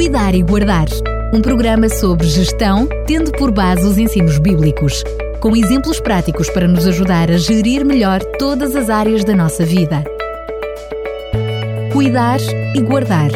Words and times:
Cuidar 0.00 0.34
e 0.34 0.42
Guardar. 0.42 0.86
Um 1.30 1.42
programa 1.42 1.86
sobre 1.90 2.26
gestão, 2.26 2.88
tendo 3.06 3.30
por 3.32 3.52
base 3.52 3.86
os 3.86 3.98
ensinos 3.98 4.38
bíblicos, 4.38 5.04
com 5.42 5.54
exemplos 5.54 6.00
práticos 6.00 6.48
para 6.48 6.66
nos 6.66 6.86
ajudar 6.86 7.30
a 7.30 7.36
gerir 7.36 7.84
melhor 7.84 8.20
todas 8.38 8.74
as 8.74 8.88
áreas 8.88 9.24
da 9.24 9.36
nossa 9.36 9.62
vida. 9.62 10.02
Cuidar 11.92 12.40
e 12.74 12.80
Guardar. 12.80 13.30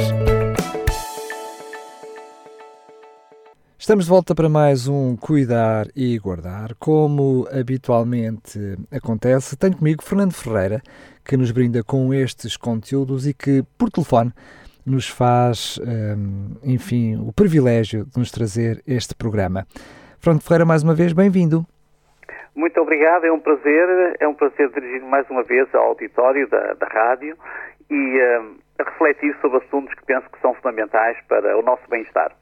Estamos 3.78 4.06
de 4.06 4.10
volta 4.10 4.34
para 4.34 4.48
mais 4.48 4.88
um 4.88 5.16
Cuidar 5.16 5.88
e 5.94 6.18
Guardar. 6.18 6.74
Como 6.78 7.46
habitualmente 7.52 8.78
acontece, 8.90 9.54
tenho 9.54 9.76
comigo 9.76 10.02
Fernando 10.02 10.32
Ferreira, 10.32 10.82
que 11.22 11.36
nos 11.36 11.50
brinda 11.50 11.84
com 11.84 12.14
estes 12.14 12.56
conteúdos 12.56 13.26
e 13.26 13.34
que, 13.34 13.62
por 13.76 13.90
telefone, 13.90 14.32
nos 14.86 15.08
faz, 15.08 15.78
hum, 15.80 16.56
enfim, 16.62 17.16
o 17.16 17.32
privilégio 17.32 18.04
de 18.04 18.18
nos 18.18 18.30
trazer 18.30 18.82
este 18.86 19.14
programa. 19.14 19.66
Fernando 20.20 20.42
Ferreira, 20.42 20.64
mais 20.64 20.82
uma 20.82 20.94
vez, 20.94 21.12
bem-vindo. 21.12 21.66
Muito 22.54 22.80
obrigado, 22.80 23.24
é 23.24 23.32
um 23.32 23.40
prazer, 23.40 24.16
é 24.20 24.28
um 24.28 24.34
prazer 24.34 24.70
dirigir 24.70 25.02
mais 25.02 25.28
uma 25.28 25.42
vez 25.42 25.66
ao 25.74 25.88
auditório 25.88 26.48
da, 26.48 26.74
da 26.74 26.86
rádio 26.86 27.36
e 27.90 27.94
hum, 27.94 28.56
a 28.78 28.84
refletir 28.84 29.36
sobre 29.40 29.58
assuntos 29.58 29.94
que 29.94 30.04
penso 30.04 30.28
que 30.30 30.40
são 30.40 30.54
fundamentais 30.54 31.16
para 31.28 31.58
o 31.58 31.62
nosso 31.62 31.82
bem-estar. 31.88 32.32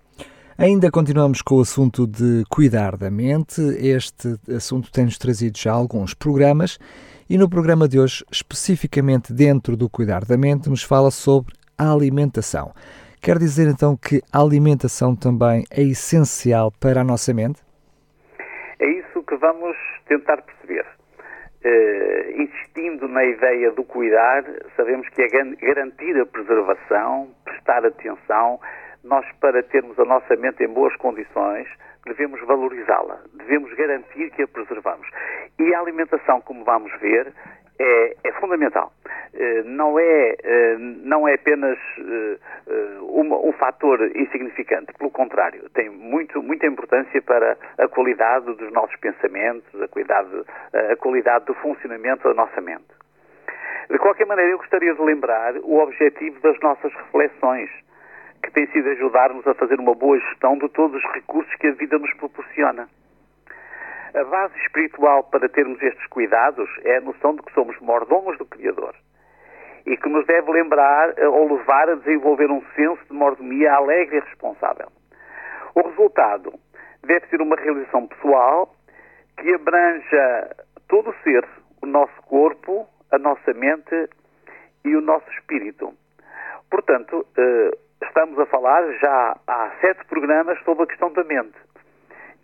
Ainda 0.58 0.90
continuamos 0.90 1.40
com 1.40 1.56
o 1.56 1.60
assunto 1.62 2.06
de 2.06 2.44
cuidar 2.50 2.96
da 2.96 3.10
mente. 3.10 3.60
Este 3.78 4.36
assunto 4.54 4.92
tem-nos 4.92 5.16
trazido 5.16 5.58
já 5.58 5.72
alguns 5.72 6.12
programas 6.12 6.78
e 7.28 7.38
no 7.38 7.48
programa 7.48 7.88
de 7.88 7.98
hoje, 7.98 8.22
especificamente 8.30 9.32
dentro 9.32 9.76
do 9.76 9.88
cuidar 9.88 10.24
da 10.24 10.36
mente, 10.36 10.68
nos 10.68 10.82
fala 10.82 11.10
sobre 11.10 11.54
alimentação. 11.90 12.72
Quer 13.20 13.38
dizer 13.38 13.68
então 13.68 13.96
que 13.96 14.20
a 14.32 14.40
alimentação 14.40 15.14
também 15.14 15.64
é 15.70 15.82
essencial 15.82 16.72
para 16.80 17.02
a 17.02 17.04
nossa 17.04 17.32
mente? 17.32 17.62
É 18.80 18.86
isso 18.86 19.22
que 19.22 19.36
vamos 19.36 19.76
tentar 20.06 20.42
perceber. 20.42 20.84
Uh, 21.64 22.42
insistindo 22.42 23.06
na 23.06 23.24
ideia 23.24 23.70
do 23.70 23.84
cuidar, 23.84 24.44
sabemos 24.76 25.08
que 25.10 25.22
é 25.22 25.28
garantir 25.54 26.20
a 26.20 26.26
preservação, 26.26 27.30
prestar 27.44 27.86
atenção. 27.86 28.58
Nós, 29.04 29.24
para 29.40 29.62
termos 29.62 29.96
a 30.00 30.04
nossa 30.04 30.34
mente 30.34 30.64
em 30.64 30.68
boas 30.68 30.96
condições, 30.96 31.68
devemos 32.04 32.40
valorizá-la, 32.40 33.20
devemos 33.34 33.72
garantir 33.74 34.30
que 34.30 34.42
a 34.42 34.48
preservamos. 34.48 35.06
E 35.58 35.72
a 35.72 35.80
alimentação, 35.80 36.40
como 36.40 36.64
vamos 36.64 36.92
ver, 37.00 37.32
é, 37.78 38.16
é 38.24 38.32
fundamental. 38.32 38.92
Uh, 39.42 39.64
não, 39.64 39.98
é, 39.98 40.36
uh, 40.44 40.78
não 40.78 41.26
é 41.26 41.34
apenas 41.34 41.76
um, 43.00 43.48
um 43.48 43.52
fator 43.54 44.00
insignificante, 44.16 44.92
pelo 44.96 45.10
contrário, 45.10 45.68
tem 45.70 45.90
muito, 45.90 46.40
muita 46.40 46.64
importância 46.64 47.20
para 47.22 47.58
a 47.76 47.88
qualidade 47.88 48.46
dos 48.54 48.72
nossos 48.72 48.94
pensamentos, 49.00 49.82
a 49.82 49.88
qualidade, 49.88 50.30
a 50.72 50.96
qualidade 50.96 51.46
do 51.46 51.54
funcionamento 51.54 52.22
da 52.22 52.34
nossa 52.34 52.60
mente. 52.60 52.86
De 53.90 53.98
qualquer 53.98 54.26
maneira, 54.26 54.52
eu 54.52 54.58
gostaria 54.58 54.94
de 54.94 55.02
lembrar 55.02 55.56
o 55.56 55.78
objetivo 55.78 56.38
das 56.40 56.58
nossas 56.60 56.94
reflexões, 56.94 57.68
que 58.44 58.50
tem 58.52 58.66
sido 58.68 58.90
ajudar-nos 58.90 59.44
a 59.48 59.54
fazer 59.54 59.80
uma 59.80 59.94
boa 59.94 60.18
gestão 60.20 60.56
de 60.56 60.68
todos 60.68 61.02
os 61.02 61.12
recursos 61.14 61.52
que 61.56 61.66
a 61.66 61.72
vida 61.72 61.98
nos 61.98 62.14
proporciona. 62.14 62.88
A 64.14 64.22
base 64.22 64.56
espiritual 64.58 65.24
para 65.24 65.48
termos 65.48 65.82
estes 65.82 66.06
cuidados 66.06 66.70
é 66.84 66.98
a 66.98 67.00
noção 67.00 67.34
de 67.34 67.42
que 67.42 67.52
somos 67.54 67.76
mordomos 67.80 68.38
do 68.38 68.44
Criador 68.44 68.94
e 69.86 69.96
que 69.96 70.08
nos 70.08 70.26
deve 70.26 70.50
lembrar 70.50 71.12
eh, 71.18 71.26
ou 71.26 71.56
levar 71.56 71.88
a 71.88 71.94
desenvolver 71.96 72.50
um 72.50 72.62
senso 72.74 73.02
de 73.06 73.12
mordomia 73.12 73.74
alegre 73.74 74.18
e 74.18 74.20
responsável. 74.20 74.88
O 75.74 75.88
resultado 75.88 76.52
deve 77.02 77.26
ser 77.26 77.40
uma 77.40 77.56
realização 77.56 78.06
pessoal 78.06 78.74
que 79.38 79.52
abranja 79.54 80.56
todo 80.88 81.10
o 81.10 81.14
ser, 81.22 81.46
o 81.82 81.86
nosso 81.86 82.22
corpo, 82.22 82.86
a 83.10 83.18
nossa 83.18 83.52
mente 83.54 84.08
e 84.84 84.94
o 84.94 85.00
nosso 85.00 85.28
espírito. 85.32 85.92
Portanto, 86.70 87.26
eh, 87.36 87.70
estamos 88.02 88.38
a 88.38 88.46
falar 88.46 88.90
já 88.94 89.36
há 89.46 89.70
sete 89.80 90.04
programas 90.06 90.58
sobre 90.64 90.84
a 90.84 90.86
questão 90.86 91.12
da 91.12 91.24
mente 91.24 91.56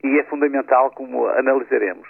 e 0.02 0.18
é 0.18 0.24
fundamental 0.24 0.90
como 0.92 1.26
analisaremos. 1.28 2.08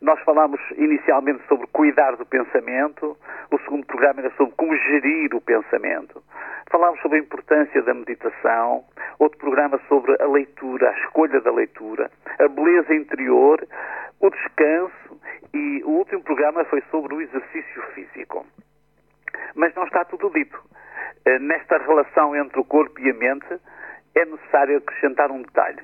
Nós 0.00 0.20
falámos 0.20 0.60
inicialmente 0.76 1.42
sobre 1.48 1.66
cuidar 1.68 2.16
do 2.16 2.24
pensamento, 2.24 3.16
o 3.50 3.58
segundo 3.58 3.84
programa 3.84 4.20
era 4.20 4.30
sobre 4.36 4.54
como 4.56 4.76
gerir 4.76 5.34
o 5.34 5.40
pensamento. 5.40 6.22
Falámos 6.70 7.00
sobre 7.00 7.18
a 7.18 7.20
importância 7.20 7.82
da 7.82 7.94
meditação, 7.94 8.84
outro 9.18 9.38
programa 9.38 9.80
sobre 9.88 10.16
a 10.22 10.26
leitura, 10.26 10.90
a 10.90 10.98
escolha 11.00 11.40
da 11.40 11.50
leitura, 11.50 12.10
a 12.38 12.46
beleza 12.46 12.94
interior, 12.94 13.66
o 14.20 14.30
descanso 14.30 15.20
e 15.52 15.82
o 15.84 15.90
último 15.90 16.22
programa 16.22 16.64
foi 16.66 16.82
sobre 16.90 17.14
o 17.14 17.20
exercício 17.20 17.82
físico. 17.94 18.46
Mas 19.56 19.74
não 19.74 19.84
está 19.84 20.04
tudo 20.04 20.30
dito. 20.30 20.60
Eh, 21.24 21.38
nesta 21.40 21.78
relação 21.78 22.36
entre 22.36 22.60
o 22.60 22.64
corpo 22.64 23.00
e 23.00 23.10
a 23.10 23.14
mente 23.14 23.58
é 24.14 24.24
necessário 24.24 24.78
acrescentar 24.78 25.30
um 25.30 25.42
detalhe 25.42 25.82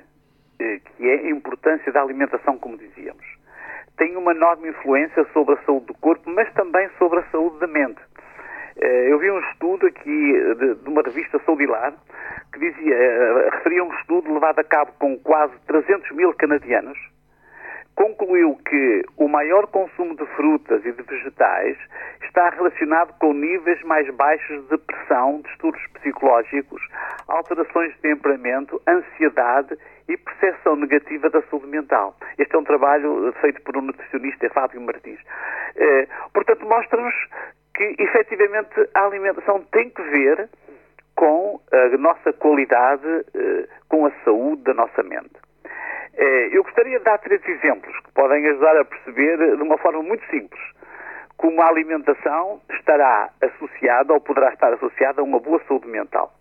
eh, 0.59 0.79
que 0.79 1.09
é 1.09 1.15
a 1.15 1.29
importância 1.29 1.91
da 1.91 2.01
alimentação, 2.01 2.57
como 2.57 2.77
dizíamos. 2.77 3.34
Tem 3.97 4.15
uma 4.17 4.31
enorme 4.31 4.69
influência 4.69 5.25
sobre 5.33 5.55
a 5.55 5.63
saúde 5.65 5.87
do 5.87 5.93
corpo, 5.95 6.29
mas 6.29 6.51
também 6.53 6.89
sobre 6.97 7.19
a 7.19 7.23
saúde 7.31 7.59
da 7.59 7.67
mente. 7.67 8.01
Eh, 8.77 9.11
eu 9.11 9.19
vi 9.19 9.31
um 9.31 9.39
estudo 9.51 9.87
aqui 9.87 10.33
de 10.83 10.89
uma 10.89 11.01
revista 11.01 11.39
Saudilar 11.45 11.93
que 12.51 12.59
dizia, 12.59 12.95
eh, 12.95 13.49
referia 13.53 13.83
um 13.83 13.93
estudo 13.93 14.33
levado 14.33 14.59
a 14.59 14.63
cabo 14.63 14.91
com 14.99 15.17
quase 15.19 15.53
300 15.65 16.11
mil 16.11 16.33
canadianos, 16.33 16.97
concluiu 17.95 18.57
que 18.67 19.05
o 19.15 19.27
maior 19.29 19.67
consumo 19.67 20.15
de 20.15 20.25
frutas 20.35 20.85
e 20.85 20.91
de 20.91 21.01
vegetais 21.01 21.77
está 22.21 22.49
relacionado 22.49 23.13
com 23.19 23.33
níveis 23.33 23.81
mais 23.83 24.13
baixos 24.15 24.61
de 24.63 24.69
depressão, 24.69 25.41
distúrbios 25.41 25.85
psicológicos, 25.93 26.81
alterações 27.27 27.93
de 27.93 27.99
temperamento, 28.01 28.81
ansiedade 28.85 29.77
e 30.07 30.17
percepção 30.17 30.75
negativa 30.75 31.29
da 31.29 31.41
saúde 31.43 31.67
mental. 31.67 32.15
Este 32.37 32.55
é 32.55 32.59
um 32.59 32.63
trabalho 32.63 33.33
feito 33.41 33.61
por 33.63 33.77
um 33.77 33.81
nutricionista, 33.81 34.49
Fábio 34.49 34.81
Martins. 34.81 35.19
Eh, 35.75 36.07
portanto, 36.33 36.65
mostra-nos 36.65 37.13
que, 37.73 37.95
efetivamente, 37.99 38.89
a 38.93 39.05
alimentação 39.05 39.61
tem 39.71 39.89
que 39.89 40.01
ver 40.03 40.49
com 41.15 41.59
a 41.71 41.97
nossa 41.97 42.33
qualidade, 42.33 43.07
eh, 43.33 43.67
com 43.87 44.05
a 44.05 44.11
saúde 44.23 44.63
da 44.63 44.73
nossa 44.73 45.01
mente. 45.03 45.35
Eh, 46.17 46.49
eu 46.51 46.63
gostaria 46.63 46.99
de 46.99 47.05
dar 47.05 47.17
três 47.19 47.41
exemplos 47.47 47.97
que 48.01 48.11
podem 48.13 48.45
ajudar 48.47 48.77
a 48.77 48.85
perceber 48.85 49.37
de 49.37 49.63
uma 49.63 49.77
forma 49.77 50.03
muito 50.03 50.25
simples 50.29 50.61
como 51.37 51.61
a 51.61 51.67
alimentação 51.67 52.61
estará 52.69 53.29
associada 53.41 54.13
ou 54.13 54.21
poderá 54.21 54.53
estar 54.53 54.73
associada 54.73 55.21
a 55.21 55.23
uma 55.23 55.39
boa 55.39 55.61
saúde 55.67 55.87
mental. 55.87 56.33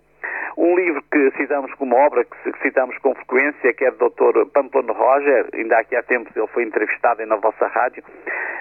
Um 0.56 0.76
livro 0.76 1.03
que 1.10 1.31
citamos 1.37 1.72
como 1.75 1.97
obra, 1.97 2.25
que 2.25 2.62
citamos 2.62 2.97
com 2.98 3.15
frequência, 3.15 3.72
que 3.75 3.84
é 3.84 3.91
do 3.91 4.09
Dr. 4.09 4.47
Pamplona 4.53 4.92
Roger, 4.92 5.48
ainda 5.53 5.78
aqui 5.78 5.97
há 5.97 6.03
tempos 6.03 6.34
ele 6.37 6.47
foi 6.48 6.62
entrevistado 6.62 7.26
na 7.26 7.37
vossa 7.37 7.66
rádio, 7.66 8.04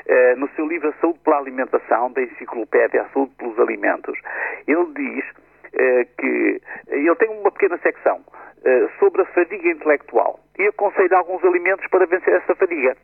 eh, 0.08 0.36
no 0.36 0.50
seu 0.56 0.66
livro 0.66 0.90
A 0.90 0.94
Saúde 0.94 1.20
pela 1.20 1.38
Alimentação, 1.38 2.12
da 2.12 2.24
enciclopédia 2.24 3.04
A 3.04 3.09
Saúde 3.09 3.34
pelos 3.38 3.59
Alimentos, 3.59 4.20
ele 4.68 4.86
diz 4.96 5.26
eh, 5.74 6.08
que 6.18 6.62
ele 6.88 7.16
tem 7.16 7.30
uma 7.30 7.52
pequena 7.52 7.78
secção 7.78 8.22
eh, 8.66 8.90
sobre 8.98 9.22
a 9.22 9.25
fadiga 9.25 9.70
intelectual 9.70 10.40
e 10.58 10.68
aconselha 10.68 11.18
alguns 11.18 11.44
alimentos 11.44 11.86
para 11.90 12.08
vencer 12.08 12.34
essa 12.34 12.56
fadiga. 12.56 12.98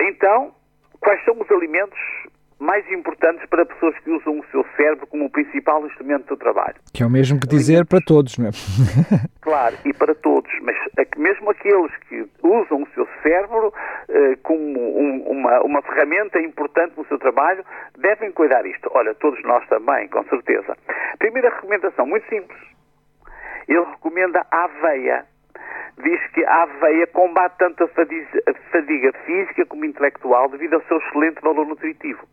Então, 0.00 0.54
quais 1.00 1.24
são 1.24 1.40
os 1.40 1.50
alimentos 1.50 1.98
mais 2.58 2.88
importantes 2.90 3.44
para 3.48 3.66
pessoas 3.66 3.98
que 3.98 4.10
usam 4.10 4.38
o 4.38 4.44
seu 4.50 4.64
cérebro 4.76 5.06
como 5.06 5.26
o 5.26 5.30
principal 5.30 5.86
instrumento 5.86 6.26
do 6.28 6.36
trabalho? 6.36 6.76
Que 6.92 7.02
é 7.02 7.06
o 7.06 7.10
mesmo 7.10 7.38
que 7.40 7.46
dizer 7.46 7.86
para 7.86 8.00
todos, 8.00 8.38
não 8.38 8.48
é? 8.48 8.50
claro, 9.40 9.76
e 9.84 9.92
para 9.92 10.14
todos, 10.14 10.50
mas 10.62 10.76
mesmo 11.16 11.50
aqueles 11.50 11.92
que 12.08 12.26
usam 12.42 12.82
o 12.82 12.88
seu 12.94 13.08
cérebro 13.22 13.72
eh, 14.08 14.36
como 14.42 14.78
um, 14.78 15.22
uma, 15.30 15.60
uma 15.62 15.82
ferramenta 15.82 16.40
importante 16.40 16.94
no 16.96 17.06
seu 17.06 17.18
trabalho, 17.18 17.64
devem 17.98 18.32
cuidar 18.32 18.64
isto. 18.66 18.90
Olha, 18.92 19.14
todos 19.14 19.42
nós 19.44 19.66
também, 19.68 20.08
com 20.08 20.24
certeza. 20.24 20.76
Primeira 21.18 21.50
recomendação, 21.50 22.06
muito 22.06 22.28
simples. 22.28 22.58
Ele 23.68 23.84
recomenda 23.84 24.46
a 24.50 24.64
aveia 24.64 25.24
diz 26.02 26.20
que 26.32 26.44
a 26.44 26.62
aveia 26.62 27.06
combate 27.08 27.56
tanto 27.58 27.84
a 27.84 27.88
fadiga 27.88 29.12
física 29.24 29.66
como 29.66 29.84
intelectual 29.84 30.48
devido 30.48 30.74
ao 30.74 30.82
seu 30.82 30.98
excelente 30.98 31.40
valor 31.40 31.66
nutritivo. 31.66 32.26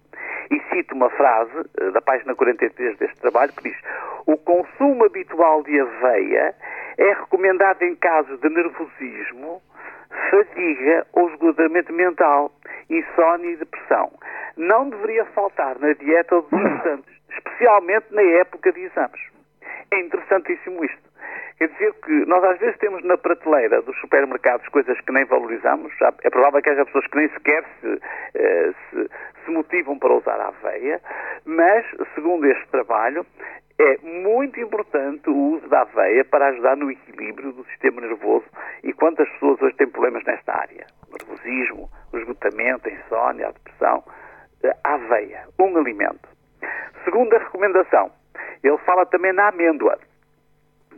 E 0.49 0.59
cito 0.69 0.95
uma 0.95 1.09
frase 1.11 1.51
eh, 1.79 1.91
da 1.91 2.01
página 2.01 2.35
43 2.35 2.97
deste 2.97 3.21
trabalho 3.21 3.53
que 3.53 3.69
diz: 3.69 3.77
O 4.25 4.37
consumo 4.37 5.05
habitual 5.05 5.63
de 5.63 5.79
aveia 5.79 6.55
é 6.97 7.13
recomendado 7.13 7.83
em 7.83 7.95
casos 7.95 8.39
de 8.41 8.49
nervosismo, 8.49 9.61
fadiga 10.29 11.07
ou 11.13 11.29
esgotamento 11.29 11.93
mental, 11.93 12.51
insónia 12.89 13.51
e 13.51 13.55
depressão. 13.57 14.11
Não 14.57 14.89
deveria 14.89 15.25
faltar 15.25 15.79
na 15.79 15.93
dieta 15.93 16.41
dos 16.41 16.51
estudantes, 16.51 17.15
especialmente 17.29 18.07
na 18.11 18.21
época 18.21 18.71
de 18.73 18.81
exames. 18.81 19.21
É 19.91 19.99
interessantíssimo 19.99 20.83
isto. 20.85 21.11
Quer 21.57 21.67
dizer 21.67 21.93
que 22.03 22.25
nós 22.25 22.43
às 22.43 22.57
vezes 22.59 22.77
temos 22.77 23.03
na 23.03 23.17
prateleira 23.17 23.81
dos 23.81 23.95
supermercados 23.99 24.67
coisas 24.69 24.99
que 25.01 25.11
nem 25.11 25.25
valorizamos. 25.25 25.93
É 26.23 26.29
provável 26.29 26.61
que 26.61 26.69
haja 26.69 26.85
pessoas 26.85 27.05
que 27.07 27.17
nem 27.17 27.29
sequer 27.29 27.63
se, 27.79 28.01
eh, 28.33 28.73
se, 28.89 29.09
se 29.43 29.51
motivam 29.51 29.99
para 29.99 30.13
usar 30.13 30.39
a 30.39 30.47
aveia, 30.47 31.01
mas, 31.45 31.85
segundo 32.15 32.47
este 32.47 32.67
trabalho, 32.69 33.25
é 33.77 33.97
muito 33.97 34.59
importante 34.59 35.29
o 35.29 35.35
uso 35.35 35.67
da 35.67 35.81
aveia 35.81 36.23
para 36.23 36.47
ajudar 36.47 36.77
no 36.77 36.89
equilíbrio 36.89 37.51
do 37.51 37.65
sistema 37.65 37.99
nervoso 38.01 38.45
e 38.83 38.93
quantas 38.93 39.29
pessoas 39.29 39.61
hoje 39.61 39.75
têm 39.75 39.89
problemas 39.89 40.23
nesta 40.23 40.53
área? 40.53 40.87
Nervosismo, 41.11 41.89
esgotamento, 42.13 42.89
insónia, 42.89 43.51
depressão. 43.51 44.03
A 44.83 44.93
aveia, 44.93 45.47
um 45.59 45.77
alimento. 45.77 46.29
Segunda 47.03 47.39
recomendação, 47.39 48.11
ele 48.63 48.77
fala 48.79 49.05
também 49.05 49.33
na 49.33 49.47
amêndoa 49.47 49.97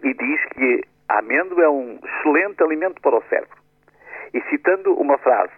e 0.03 0.13
diz 0.13 0.45
que 0.53 0.83
a 1.09 1.19
amêndoa 1.19 1.63
é 1.63 1.69
um 1.69 1.99
excelente 2.03 2.61
alimento 2.63 3.01
para 3.01 3.17
o 3.17 3.23
cérebro. 3.23 3.57
E 4.33 4.41
citando 4.49 4.93
uma 4.93 5.17
frase, 5.17 5.53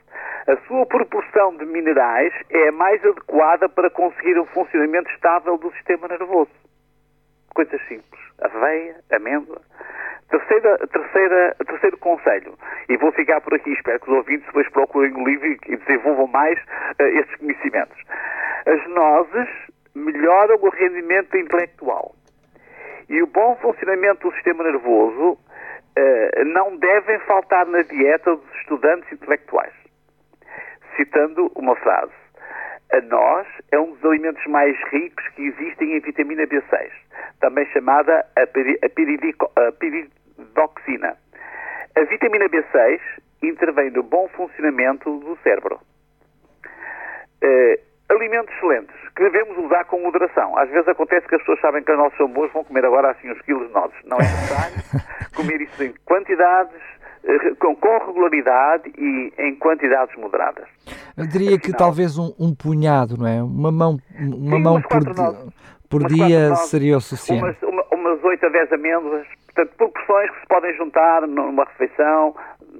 a 0.47 0.57
sua 0.67 0.85
proporção 0.85 1.55
de 1.57 1.65
minerais 1.65 2.33
é 2.49 2.67
a 2.67 2.71
mais 2.71 3.03
adequada 3.03 3.67
para 3.69 3.89
conseguir 3.89 4.39
um 4.39 4.45
funcionamento 4.47 5.09
estável 5.11 5.57
do 5.57 5.71
sistema 5.71 6.07
nervoso. 6.07 6.51
Coisas 7.53 7.81
simples. 7.87 8.21
Aveia, 8.41 8.95
amêndoa. 9.11 9.61
Terceira, 10.29 10.77
terceira, 10.87 11.55
terceiro 11.65 11.97
conselho, 11.97 12.57
e 12.89 12.97
vou 12.97 13.11
ficar 13.11 13.41
por 13.41 13.53
aqui, 13.53 13.71
espero 13.71 13.99
que 13.99 14.09
os 14.09 14.17
ouvintes 14.17 14.45
depois 14.47 14.67
procurem 14.69 15.13
o 15.13 15.23
livro 15.23 15.45
e 15.45 15.77
desenvolvam 15.77 16.27
mais 16.27 16.59
uh, 16.99 17.03
estes 17.03 17.35
conhecimentos. 17.37 17.97
As 18.65 18.87
nozes 18.89 19.47
melhoram 19.95 20.57
o 20.61 20.69
rendimento 20.69 21.35
intelectual. 21.37 22.13
E 23.07 23.21
o 23.21 23.27
bom 23.27 23.55
funcionamento 23.61 24.27
do 24.27 24.35
sistema 24.35 24.63
nervoso 24.63 25.31
uh, 25.31 26.45
não 26.45 26.75
devem 26.77 27.19
faltar 27.19 27.65
na 27.65 27.81
dieta 27.83 28.35
dos 28.35 28.55
estudantes 28.55 29.11
intelectuais. 29.11 29.73
Citando 30.95 31.51
uma 31.55 31.75
frase, 31.77 32.13
a 32.91 33.01
noz 33.01 33.47
é 33.71 33.79
um 33.79 33.93
dos 33.93 34.05
alimentos 34.05 34.45
mais 34.47 34.77
ricos 34.91 35.27
que 35.29 35.43
existem 35.43 35.95
em 35.95 35.99
vitamina 35.99 36.43
B6, 36.43 36.91
também 37.39 37.65
chamada 37.67 38.25
a, 38.35 38.41
a 38.41 39.71
piridoxina. 39.71 41.17
A 41.95 42.03
vitamina 42.03 42.49
B6 42.49 42.99
intervém 43.41 43.89
no 43.91 44.03
bom 44.03 44.27
funcionamento 44.29 45.19
do 45.19 45.37
cérebro. 45.43 45.79
Uh, 47.43 47.94
alimentos 48.09 48.53
excelentes 48.55 48.95
que 49.15 49.23
devemos 49.23 49.57
usar 49.57 49.85
com 49.85 49.99
moderação. 49.99 50.57
Às 50.57 50.69
vezes 50.69 50.87
acontece 50.87 51.27
que 51.27 51.35
as 51.35 51.41
pessoas 51.41 51.59
sabem 51.61 51.83
que 51.83 51.91
os 51.91 51.97
nossos 51.97 52.17
são 52.17 52.27
bons, 52.27 52.51
vão 52.51 52.63
comer 52.63 52.85
agora 52.85 53.11
assim 53.11 53.31
uns 53.31 53.41
quilos 53.41 53.67
de 53.67 53.73
nozes. 53.73 53.95
Não 54.05 54.17
é 54.17 54.21
necessário 54.21 54.75
comer 55.35 55.61
isso 55.61 55.83
em 55.83 55.93
quantidades, 56.05 56.81
eh, 57.23 57.55
com, 57.59 57.75
com 57.75 57.97
regularidade 58.05 58.91
e 58.97 59.33
em 59.37 59.55
quantidades 59.55 60.15
moderadas. 60.17 60.67
Eu 61.17 61.25
diria 61.27 61.55
Afinal, 61.55 61.61
que 61.61 61.73
talvez 61.73 62.17
um, 62.17 62.33
um, 62.39 62.53
punhado, 62.53 63.17
não 63.17 63.27
é? 63.27 63.41
Uma 63.41 63.71
mão, 63.71 63.97
uma 64.19 64.57
sim, 64.57 64.61
mão 64.61 64.81
por, 64.81 65.01
por 65.89 66.07
dia 66.07 66.55
seria 66.55 66.97
o 66.97 67.01
suficiente. 67.01 67.43
Umas, 67.43 67.63
uma, 67.63 67.85
umas 67.91 68.23
8 68.23 68.45
a 68.45 68.49
10 68.49 68.73
amêndoas, 68.73 69.25
portanto, 69.45 69.77
proporções 69.77 70.29
que 70.31 70.39
se 70.41 70.47
podem 70.47 70.73
juntar 70.75 71.21
numa 71.25 71.63
refeição, 71.63 72.35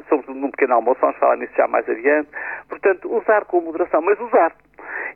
sobretudo 0.09 0.37
num 0.37 0.51
pequeno 0.51 0.75
almoço, 0.75 0.99
vamos 1.01 1.17
falar 1.17 1.37
nisso 1.37 1.53
já 1.55 1.67
mais 1.67 1.87
adiante. 1.89 2.29
Portanto, 2.69 3.15
usar 3.15 3.45
com 3.45 3.61
moderação, 3.61 4.01
mas 4.01 4.19
usar. 4.19 4.53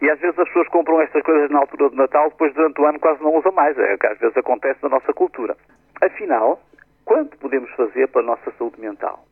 E 0.02 0.10
às 0.10 0.20
vezes 0.20 0.40
as 0.40 0.48
pessoas 0.48 0.68
compram 0.70 1.02
estas 1.02 1.22
coisas 1.24 1.50
na 1.50 1.60
altura 1.60 1.90
do 1.90 1.96
Natal, 1.96 2.30
depois 2.30 2.54
durante 2.54 2.80
o 2.80 2.86
ano 2.86 3.00
quase 3.00 3.22
não 3.22 3.36
usam 3.36 3.52
mais. 3.52 3.78
É 3.78 3.96
o 3.96 3.98
que 3.98 4.08
às 4.08 4.18
vezes 4.18 4.38
acontece 4.38 4.82
na 4.82 4.90
nossa 4.90 5.14
cultura. 5.14 5.58
Afinal, 6.02 6.62
quanto 7.04 7.38
podemos 7.38 7.70
fazer 7.72 8.08
para 8.08 8.22
a 8.22 8.26
nossa 8.26 8.52
saúde 8.52 8.80
mental? 8.80 9.26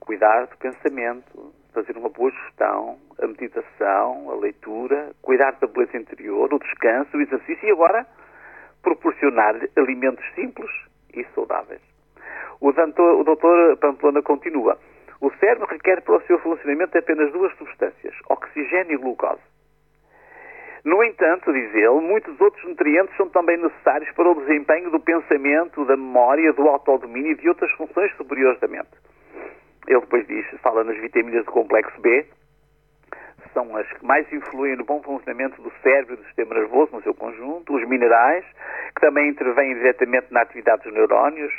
Cuidar 0.00 0.46
do 0.46 0.56
pensamento, 0.56 1.52
fazer 1.74 1.98
uma 1.98 2.08
boa 2.08 2.30
gestão, 2.30 2.98
a 3.20 3.26
meditação, 3.26 4.30
a 4.30 4.36
leitura, 4.36 5.10
cuidar 5.20 5.52
da 5.60 5.66
beleza 5.66 5.98
interior, 5.98 6.52
o 6.52 6.58
descanso, 6.58 7.14
o 7.16 7.20
exercício 7.20 7.68
e 7.68 7.70
agora 7.70 8.06
proporcionar 8.82 9.54
alimentos 9.76 10.24
simples 10.34 10.70
e 11.14 11.24
saudáveis. 11.34 11.82
O 12.60 12.72
doutor, 12.72 13.20
o 13.20 13.24
doutor 13.24 13.76
Pamplona 13.76 14.22
continua. 14.22 14.78
O 15.20 15.30
cérebro 15.32 15.66
requer 15.66 16.00
para 16.00 16.16
o 16.16 16.22
seu 16.22 16.38
funcionamento 16.38 16.96
apenas 16.96 17.30
duas 17.32 17.54
substâncias, 17.58 18.14
oxigênio 18.28 18.94
e 18.94 18.96
glucose. 18.96 19.42
No 20.84 21.02
entanto, 21.02 21.52
diz 21.52 21.74
ele, 21.74 22.00
muitos 22.00 22.40
outros 22.40 22.64
nutrientes 22.64 23.16
são 23.16 23.28
também 23.28 23.56
necessários 23.56 24.10
para 24.12 24.30
o 24.30 24.34
desempenho 24.34 24.90
do 24.90 25.00
pensamento, 25.00 25.84
da 25.84 25.96
memória, 25.96 26.52
do 26.52 26.68
autodomínio 26.68 27.32
e 27.32 27.36
de 27.36 27.48
outras 27.48 27.70
funções 27.72 28.14
superiores 28.16 28.60
da 28.60 28.68
mente. 28.68 28.88
Ele 29.86 30.00
depois 30.00 30.26
diz, 30.26 30.46
fala 30.62 30.84
nas 30.84 30.96
vitaminas 30.98 31.44
do 31.44 31.50
complexo 31.50 32.00
B, 32.00 32.26
são 33.52 33.76
as 33.76 33.88
que 33.92 34.04
mais 34.04 34.30
influem 34.32 34.76
no 34.76 34.84
bom 34.84 35.02
funcionamento 35.02 35.60
do 35.62 35.72
cérebro 35.82 36.14
e 36.14 36.16
do 36.18 36.24
sistema 36.24 36.54
nervoso 36.54 36.94
no 36.94 37.02
seu 37.02 37.14
conjunto, 37.14 37.74
os 37.74 37.88
minerais, 37.88 38.44
que 38.94 39.00
também 39.00 39.30
intervêm 39.30 39.74
diretamente 39.74 40.26
na 40.30 40.42
atividade 40.42 40.84
dos 40.84 40.92
neurónios, 40.92 41.52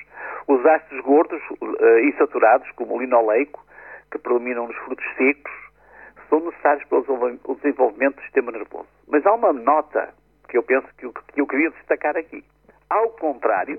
os 0.47 0.65
ácidos 0.65 1.03
gordos 1.03 1.41
uh, 1.49 1.99
insaturados, 1.99 2.69
como 2.71 2.95
o 2.95 2.99
linoleico, 2.99 3.65
que 4.11 4.17
predominam 4.17 4.67
nos 4.67 4.77
frutos 4.77 5.05
secos, 5.17 5.51
são 6.29 6.39
necessários 6.39 6.87
para 6.87 6.99
o 6.99 7.55
desenvolvimento 7.55 8.15
do 8.15 8.21
sistema 8.21 8.51
nervoso. 8.51 8.87
Mas 9.07 9.25
há 9.25 9.33
uma 9.33 9.51
nota 9.51 10.13
que 10.47 10.57
eu 10.57 10.63
penso 10.63 10.87
que 10.95 11.05
eu, 11.05 11.13
que 11.13 11.41
eu 11.41 11.47
queria 11.47 11.71
destacar 11.71 12.15
aqui. 12.15 12.43
Ao 12.89 13.09
contrário, 13.11 13.77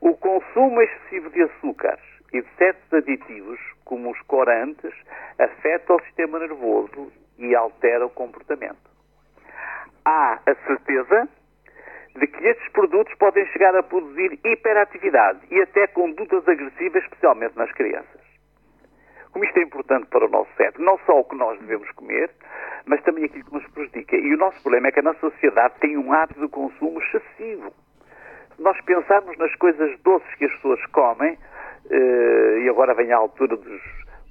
o 0.00 0.14
consumo 0.16 0.80
excessivo 0.80 1.30
de 1.30 1.42
açúcares 1.42 2.04
e 2.32 2.42
de 2.42 2.48
certos 2.56 2.92
aditivos, 2.92 3.58
como 3.84 4.10
os 4.10 4.20
corantes, 4.22 4.92
afeta 5.38 5.94
o 5.94 6.02
sistema 6.02 6.38
nervoso 6.38 7.10
e 7.38 7.54
altera 7.54 8.06
o 8.06 8.10
comportamento. 8.10 8.88
Há 10.04 10.40
a 10.46 10.54
certeza 10.66 11.28
de 12.16 12.26
que 12.26 12.46
estes 12.46 12.68
produtos 12.72 13.14
podem 13.14 13.46
chegar 13.46 13.74
a 13.76 13.82
produzir 13.82 14.38
hiperatividade 14.44 15.40
e 15.50 15.60
até 15.62 15.86
condutas 15.86 16.46
agressivas, 16.48 17.02
especialmente 17.04 17.56
nas 17.56 17.70
crianças. 17.72 18.27
Como 19.32 19.44
isto 19.44 19.58
é 19.58 19.62
importante 19.62 20.06
para 20.06 20.26
o 20.26 20.28
nosso 20.28 20.50
cérebro, 20.56 20.82
não 20.82 20.98
só 21.06 21.20
o 21.20 21.24
que 21.24 21.36
nós 21.36 21.58
devemos 21.60 21.90
comer, 21.92 22.30
mas 22.86 23.02
também 23.02 23.24
aquilo 23.24 23.44
que 23.44 23.54
nos 23.54 23.66
prejudica. 23.68 24.16
E 24.16 24.34
o 24.34 24.38
nosso 24.38 24.60
problema 24.62 24.88
é 24.88 24.92
que 24.92 25.00
a 25.00 25.02
nossa 25.02 25.20
sociedade 25.20 25.74
tem 25.80 25.96
um 25.96 26.12
hábito 26.12 26.40
de 26.40 26.48
consumo 26.48 27.00
excessivo. 27.02 27.72
Se 28.56 28.62
nós 28.62 28.80
pensarmos 28.82 29.36
nas 29.38 29.54
coisas 29.56 29.98
doces 30.00 30.34
que 30.34 30.46
as 30.46 30.52
pessoas 30.52 30.84
comem, 30.86 31.38
eh, 31.90 32.58
e 32.64 32.68
agora 32.68 32.94
vem 32.94 33.12
a 33.12 33.16
altura 33.16 33.56
dos, 33.56 33.82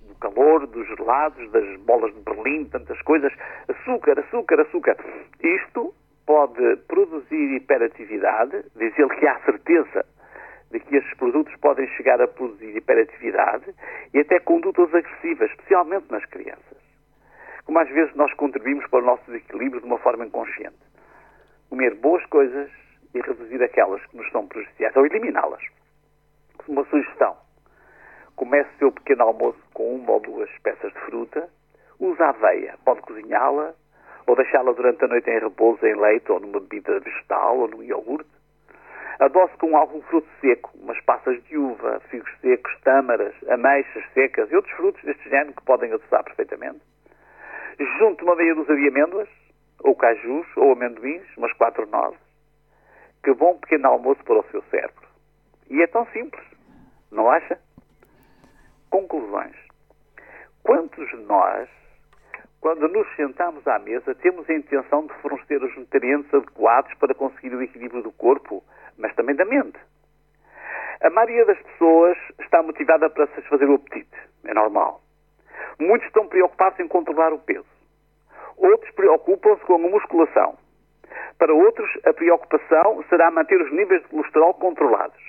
do 0.07 0.15
calor, 0.19 0.67
dos 0.67 0.87
gelados, 0.87 1.49
das 1.51 1.79
bolas 1.81 2.13
de 2.13 2.21
Berlim, 2.21 2.65
tantas 2.65 3.01
coisas, 3.03 3.31
açúcar, 3.67 4.19
açúcar, 4.19 4.61
açúcar. 4.61 4.97
Isto 5.41 5.93
pode 6.25 6.75
produzir 6.87 7.55
hiperatividade, 7.55 8.65
diz 8.75 8.97
ele 8.99 9.15
que 9.15 9.27
há 9.27 9.39
certeza 9.45 10.05
de 10.71 10.79
que 10.79 10.95
estes 10.95 11.13
produtos 11.17 11.55
podem 11.57 11.87
chegar 11.95 12.21
a 12.21 12.27
produzir 12.27 12.75
hiperatividade 12.75 13.73
e 14.13 14.19
até 14.19 14.39
condutas 14.39 14.93
agressivas, 14.93 15.49
especialmente 15.51 16.11
nas 16.11 16.25
crianças. 16.25 16.77
Como 17.65 17.79
às 17.79 17.89
vezes 17.89 18.13
nós 18.15 18.33
contribuímos 18.33 18.85
para 18.87 18.99
o 18.99 19.05
nosso 19.05 19.23
desequilíbrio 19.25 19.81
de 19.81 19.87
uma 19.87 19.97
forma 19.99 20.25
inconsciente. 20.25 20.77
Comer 21.69 21.95
boas 21.95 22.25
coisas 22.27 22.69
e 23.13 23.21
reduzir 23.21 23.61
aquelas 23.61 24.05
que 24.07 24.17
nos 24.17 24.29
são 24.31 24.47
prejudiciais 24.47 24.95
ou 24.95 25.05
eliminá-las. 25.05 25.63
Uma 26.67 26.85
sugestão. 26.85 27.35
Comece 28.35 28.69
o 28.75 28.77
seu 28.77 28.91
pequeno 28.91 29.23
almoço 29.23 29.59
com 29.73 29.95
uma 29.95 30.11
ou 30.13 30.19
duas 30.19 30.49
peças 30.59 30.93
de 30.93 30.99
fruta, 31.01 31.49
use 31.99 32.21
a 32.21 32.29
aveia, 32.29 32.75
pode 32.85 33.01
cozinhá-la, 33.01 33.73
ou 34.27 34.35
deixá-la 34.35 34.73
durante 34.73 35.03
a 35.03 35.07
noite 35.07 35.29
em 35.29 35.39
repouso 35.39 35.85
em 35.85 35.95
leite 35.95 36.31
ou 36.31 36.39
numa 36.39 36.59
bebida 36.59 36.99
vegetal 36.99 37.59
ou 37.59 37.67
num 37.67 37.83
iogurte. 37.83 38.29
Adoce 39.19 39.57
com 39.57 39.75
algum 39.75 40.01
fruto 40.03 40.27
seco, 40.39 40.71
umas 40.75 40.99
passas 41.01 41.43
de 41.45 41.57
uva, 41.57 41.99
figos 42.09 42.31
secos, 42.39 42.71
tâmaras, 42.81 43.33
ameixas 43.49 44.03
secas 44.13 44.51
e 44.51 44.55
outros 44.55 44.75
frutos 44.75 45.03
deste 45.03 45.27
género 45.29 45.53
que 45.53 45.63
podem 45.63 45.91
adoçar 45.91 46.23
perfeitamente. 46.23 46.81
Junte 47.97 48.23
uma 48.23 48.35
meia 48.35 48.53
dúzia 48.53 48.75
de 48.75 48.87
amêndoas, 48.87 49.29
ou 49.79 49.95
cajus, 49.95 50.45
ou 50.55 50.73
amendoins, 50.73 51.25
umas 51.35 51.51
quatro 51.53 51.87
nozes. 51.87 52.19
Que 53.23 53.33
bom 53.33 53.57
pequeno 53.57 53.87
almoço 53.87 54.23
para 54.23 54.39
o 54.39 54.45
seu 54.51 54.61
cérebro. 54.69 55.07
E 55.69 55.81
é 55.81 55.87
tão 55.87 56.05
simples, 56.07 56.45
não 57.11 57.29
acha? 57.29 57.59
Conclusões. 58.89 59.55
Quantos 60.63 61.09
de 61.09 61.17
nós 61.17 61.67
quando 62.59 62.87
nos 62.87 63.07
sentamos 63.15 63.65
à 63.67 63.77
mesa, 63.79 64.15
temos 64.15 64.49
a 64.49 64.53
intenção 64.53 65.05
de 65.05 65.13
fornecer 65.21 65.63
os 65.63 65.75
nutrientes 65.77 66.33
adequados 66.33 66.93
para 66.95 67.13
conseguir 67.13 67.53
o 67.53 67.61
equilíbrio 67.61 68.01
do 68.01 68.11
corpo, 68.11 68.63
mas 68.97 69.13
também 69.15 69.35
da 69.35 69.45
mente. 69.45 69.79
A 71.01 71.09
maioria 71.09 71.45
das 71.45 71.59
pessoas 71.59 72.17
está 72.39 72.63
motivada 72.63 73.09
para 73.09 73.27
satisfazer 73.27 73.69
o 73.69 73.75
apetite, 73.75 74.17
é 74.45 74.53
normal. 74.53 75.01
Muitos 75.79 76.07
estão 76.07 76.27
preocupados 76.27 76.79
em 76.79 76.87
controlar 76.87 77.33
o 77.33 77.39
peso. 77.39 77.65
Outros 78.57 78.91
preocupam-se 78.95 79.63
com 79.65 79.75
a 79.75 79.77
musculação. 79.77 80.57
Para 81.37 81.53
outros, 81.53 81.89
a 82.03 82.13
preocupação 82.13 83.03
será 83.09 83.29
manter 83.29 83.61
os 83.61 83.71
níveis 83.71 84.01
de 84.01 84.07
colesterol 84.07 84.53
controlados. 84.55 85.21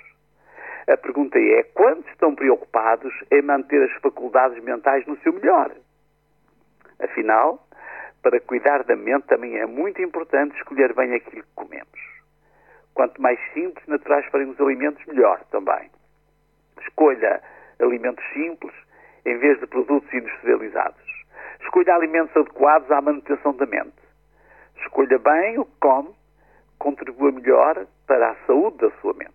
A 0.87 0.97
pergunta 0.97 1.37
é: 1.37 1.63
quantos 1.63 2.09
estão 2.09 2.33
preocupados 2.33 3.13
em 3.31 3.43
manter 3.43 3.83
as 3.83 4.01
faculdades 4.01 4.61
mentais 4.63 5.05
no 5.05 5.17
seu 5.19 5.31
melhor? 5.33 5.71
Afinal, 6.99 7.63
para 8.23 8.41
cuidar 8.41 8.83
da 8.83 8.95
mente 8.95 9.27
também 9.27 9.57
é 9.57 9.67
muito 9.67 10.01
importante 10.01 10.57
escolher 10.57 10.93
bem 10.95 11.13
aquilo 11.13 11.43
que 11.43 11.53
comemos. 11.55 12.08
Quanto 12.99 13.21
mais 13.21 13.39
simples 13.53 13.87
naturais 13.87 14.25
forem 14.25 14.49
os 14.49 14.59
alimentos, 14.59 15.01
melhor 15.05 15.41
também. 15.51 15.89
Escolha 16.81 17.41
alimentos 17.79 18.21
simples 18.33 18.73
em 19.25 19.37
vez 19.37 19.57
de 19.61 19.67
produtos 19.67 20.13
industrializados. 20.13 21.01
Escolha 21.61 21.95
alimentos 21.95 22.35
adequados 22.35 22.91
à 22.91 22.99
manutenção 22.99 23.55
da 23.55 23.65
mente. 23.65 23.95
Escolha 24.81 25.17
bem 25.17 25.59
o 25.59 25.63
que 25.63 25.77
come, 25.79 26.09
contribua 26.77 27.31
melhor 27.31 27.87
para 28.05 28.31
a 28.31 28.35
saúde 28.45 28.79
da 28.79 28.91
sua 28.99 29.13
mente. 29.13 29.31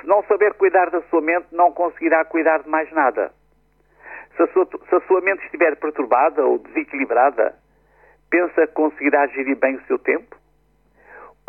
Se 0.00 0.06
não 0.06 0.22
saber 0.22 0.54
cuidar 0.54 0.88
da 0.88 1.02
sua 1.10 1.20
mente, 1.20 1.48
não 1.52 1.70
conseguirá 1.72 2.24
cuidar 2.24 2.62
de 2.62 2.70
mais 2.70 2.90
nada. 2.90 3.34
Se 4.34 4.42
a 4.44 4.46
sua, 4.46 4.66
se 4.88 4.94
a 4.94 5.00
sua 5.02 5.20
mente 5.20 5.44
estiver 5.44 5.76
perturbada 5.76 6.46
ou 6.46 6.56
desequilibrada, 6.56 7.54
pensa 8.30 8.66
que 8.66 8.72
conseguirá 8.72 9.26
gerir 9.26 9.58
bem 9.58 9.76
o 9.76 9.84
seu 9.84 9.98
tempo? 9.98 10.39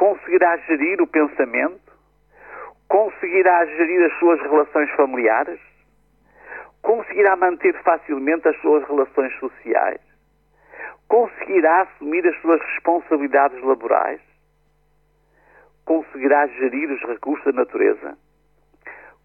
Conseguirá 0.01 0.57
gerir 0.57 0.99
o 0.99 1.05
pensamento? 1.05 1.93
Conseguirá 2.87 3.63
gerir 3.67 4.03
as 4.03 4.17
suas 4.17 4.41
relações 4.41 4.89
familiares? 4.95 5.59
Conseguirá 6.81 7.35
manter 7.35 7.79
facilmente 7.83 8.47
as 8.47 8.59
suas 8.61 8.83
relações 8.87 9.31
sociais? 9.37 10.01
Conseguirá 11.07 11.81
assumir 11.81 12.27
as 12.27 12.35
suas 12.41 12.59
responsabilidades 12.61 13.61
laborais? 13.61 14.19
Conseguirá 15.85 16.47
gerir 16.47 16.89
os 16.89 17.01
recursos 17.03 17.45
da 17.45 17.51
natureza? 17.51 18.17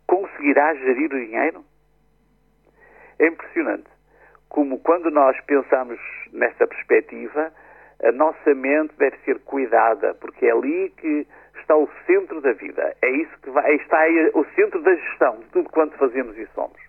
Conseguirá 0.07 0.75
gerir 0.75 1.11
o 1.11 1.25
dinheiro? 1.25 1.65
É 3.19 3.29
impressionante 3.29 3.89
como, 4.51 4.79
quando 4.81 5.11
nós 5.11 5.41
pensamos 5.47 5.99
nessa 6.35 6.67
perspectiva, 6.67 7.51
a 8.03 8.13
nossa 8.13 8.55
mente 8.55 8.95
deve 8.99 9.17
ser 9.25 9.39
cuidada, 9.41 10.15
porque 10.15 10.47
é 10.47 10.53
ali 10.53 10.91
que 10.97 11.27
está 11.61 11.77
o 11.77 11.89
centro 12.07 12.41
da 12.41 12.53
vida. 12.53 12.95
É 13.03 13.11
isso 13.11 13.33
que 13.43 13.51
vai, 13.51 13.75
está 13.77 13.99
aí 13.99 14.31
o 14.35 14.45
centro 14.55 14.83
da 14.83 14.95
gestão 14.95 15.39
de 15.39 15.47
tudo 15.47 15.71
quanto 15.71 15.97
fazemos 15.97 16.37
e 16.37 16.47
somos. 16.55 16.81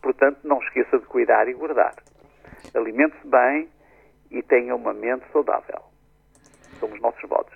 Portanto, 0.00 0.38
não 0.44 0.58
esqueça 0.58 0.98
de 0.98 1.06
cuidar 1.06 1.48
e 1.48 1.54
guardar. 1.54 1.94
Alimente-se 2.74 3.26
bem 3.26 3.68
e 4.30 4.42
tenha 4.42 4.74
uma 4.74 4.92
mente 4.92 5.24
saudável. 5.32 5.80
Somos 6.78 7.00
nossos 7.00 7.28
votos. 7.28 7.54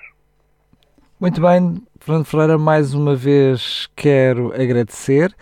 Muito 1.20 1.40
bem, 1.40 1.82
Fernando 2.00 2.26
Ferreira, 2.26 2.58
mais 2.58 2.94
uma 2.94 3.16
vez 3.16 3.88
quero 3.96 4.52
agradecer 4.54 5.34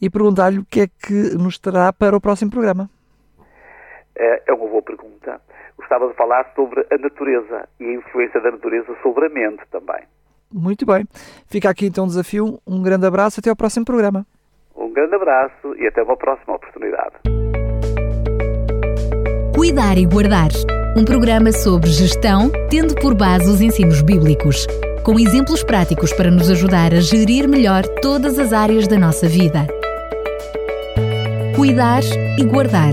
e 0.00 0.10
perguntar-lhe 0.10 0.58
o 0.58 0.64
que 0.64 0.82
é 0.82 0.86
que 0.86 1.34
nos 1.36 1.58
terá 1.58 1.92
para 1.92 2.16
o 2.16 2.20
próximo 2.20 2.50
programa. 2.50 2.90
É, 4.16 4.42
é 4.46 4.52
uma 4.52 4.68
boa 4.68 4.82
pergunta. 4.82 5.40
Gostava 5.76 6.08
de 6.08 6.14
falar 6.14 6.52
sobre 6.54 6.86
a 6.90 6.98
natureza 6.98 7.68
e 7.80 7.84
a 7.84 7.92
influência 7.94 8.40
da 8.40 8.50
natureza 8.50 8.94
sobre 9.02 9.26
a 9.26 9.28
mente 9.28 9.62
também. 9.70 10.02
Muito 10.52 10.84
bem. 10.84 11.06
Fica 11.46 11.70
aqui 11.70 11.86
então 11.86 12.04
o 12.04 12.08
desafio. 12.08 12.58
Um 12.66 12.82
grande 12.82 13.06
abraço 13.06 13.40
até 13.40 13.50
ao 13.50 13.56
próximo 13.56 13.84
programa. 13.84 14.26
Um 14.76 14.92
grande 14.92 15.14
abraço 15.14 15.74
e 15.76 15.86
até 15.86 16.02
uma 16.02 16.16
próxima 16.16 16.56
oportunidade. 16.56 17.14
Cuidar 19.54 19.96
e 19.96 20.06
Guardar 20.06 20.50
um 20.96 21.04
programa 21.04 21.52
sobre 21.52 21.88
gestão, 21.88 22.50
tendo 22.68 22.94
por 22.96 23.14
base 23.14 23.48
os 23.48 23.62
ensinos 23.62 24.02
bíblicos, 24.02 24.66
com 25.04 25.18
exemplos 25.18 25.64
práticos 25.64 26.12
para 26.12 26.30
nos 26.30 26.50
ajudar 26.50 26.92
a 26.92 27.00
gerir 27.00 27.48
melhor 27.48 27.82
todas 28.02 28.38
as 28.38 28.52
áreas 28.52 28.86
da 28.86 28.98
nossa 28.98 29.26
vida. 29.26 29.66
Cuidar 31.56 32.02
e 32.38 32.44
Guardar 32.44 32.92